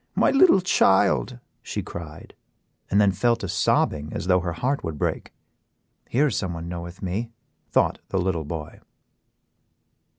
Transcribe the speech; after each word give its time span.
"My 0.15 0.31
little 0.31 0.61
child," 0.61 1.37
she 1.61 1.83
cried, 1.83 2.33
and 2.89 2.99
then 2.99 3.11
fell 3.11 3.35
to 3.35 3.47
sobbing 3.47 4.11
as 4.13 4.25
though 4.25 4.39
her 4.39 4.53
heart 4.53 4.83
would 4.83 4.97
break. 4.97 5.31
"Here 6.09 6.25
is 6.25 6.35
someone 6.35 6.67
knoweth 6.67 7.03
me," 7.03 7.29
thought 7.69 7.99
the 8.09 8.17
little 8.17 8.43
boy. 8.43 8.79